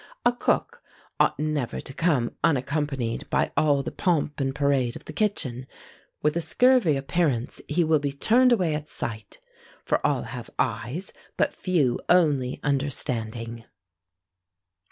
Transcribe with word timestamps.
A 0.25 0.33
cook 0.33 0.81
ought 1.19 1.37
never 1.37 1.79
to 1.79 1.93
come 1.93 2.35
unaccompanied 2.43 3.29
by 3.29 3.51
all 3.55 3.83
the 3.83 3.91
pomp 3.91 4.39
and 4.39 4.55
parade 4.55 4.95
of 4.95 5.05
the 5.05 5.13
kitchen: 5.13 5.67
with 6.23 6.35
a 6.35 6.41
scurvy 6.41 6.97
appearance, 6.97 7.61
he 7.67 7.83
will 7.83 7.99
be 7.99 8.11
turned 8.11 8.51
away 8.51 8.73
at 8.73 8.89
sight; 8.89 9.37
for 9.85 10.03
all 10.03 10.23
have 10.23 10.49
eyes, 10.57 11.13
but 11.37 11.53
few 11.53 11.99
only 12.09 12.59
understanding. 12.63 13.63